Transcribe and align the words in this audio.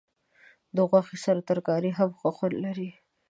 د 0.75 0.77
غوښې 0.89 1.17
سره 1.25 1.39
ترکاري 1.49 1.91
هم 1.97 2.09
ښه 2.19 2.29
خوند 2.37 2.55
لري. 2.65 2.89